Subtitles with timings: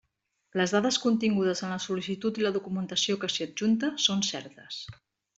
[0.59, 4.79] Les dades contingudes en la sol·licitud i la documentació que s'hi adjunta són certes.